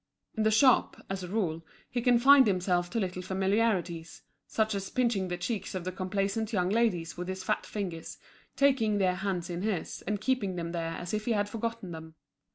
In 0.35 0.41
the 0.41 0.49
shop, 0.49 0.99
as 1.11 1.21
a 1.23 1.27
rule, 1.27 1.63
he 1.87 2.01
confined 2.01 2.47
himself 2.47 2.89
to 2.89 2.99
little 2.99 3.21
familiarities, 3.21 4.23
such 4.47 4.73
as 4.73 4.89
pinching 4.89 5.27
the 5.27 5.37
cheeks 5.37 5.75
of 5.75 5.83
the 5.83 5.91
complaisant 5.91 6.51
young 6.51 6.69
ladies 6.71 7.17
with 7.17 7.27
his 7.27 7.43
fat 7.43 7.67
fingers, 7.67 8.17
taking 8.55 8.97
their 8.97 9.13
hands 9.17 9.47
in 9.51 9.61
his 9.61 10.01
and 10.07 10.19
keeping 10.19 10.55
them 10.55 10.71
there 10.71 10.93
as 10.97 11.13
if 11.13 11.25
he 11.25 11.33
had 11.33 11.47
forgotten 11.47 11.91
them. 11.91 12.15